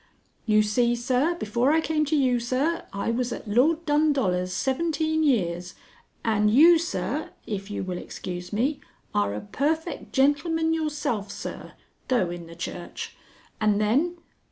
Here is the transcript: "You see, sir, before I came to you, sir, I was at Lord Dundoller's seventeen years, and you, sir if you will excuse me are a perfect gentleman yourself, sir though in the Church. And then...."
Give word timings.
"You 0.47 0.63
see, 0.63 0.95
sir, 0.95 1.35
before 1.35 1.71
I 1.71 1.79
came 1.79 2.05
to 2.05 2.15
you, 2.15 2.39
sir, 2.39 2.87
I 2.91 3.11
was 3.11 3.31
at 3.31 3.47
Lord 3.47 3.85
Dundoller's 3.85 4.51
seventeen 4.51 5.21
years, 5.21 5.75
and 6.25 6.49
you, 6.49 6.79
sir 6.79 7.29
if 7.45 7.69
you 7.69 7.83
will 7.83 7.99
excuse 7.99 8.51
me 8.51 8.79
are 9.13 9.35
a 9.35 9.41
perfect 9.41 10.11
gentleman 10.11 10.73
yourself, 10.73 11.29
sir 11.31 11.73
though 12.07 12.31
in 12.31 12.47
the 12.47 12.55
Church. 12.55 13.15
And 13.59 13.79
then...." 13.79 14.17